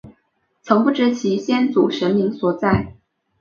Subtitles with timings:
[0.63, 2.95] 曾不知其先祖神灵所在。